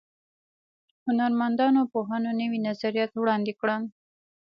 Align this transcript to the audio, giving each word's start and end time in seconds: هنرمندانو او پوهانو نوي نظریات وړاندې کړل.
هنرمندانو 1.05 1.77
او 1.81 1.89
پوهانو 1.93 2.29
نوي 2.41 2.59
نظریات 2.67 3.11
وړاندې 3.15 3.51
کړل. 3.59 3.81